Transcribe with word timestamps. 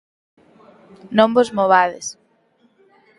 Non 1.17 1.29
vos 1.35 1.49
movades. 1.57 2.05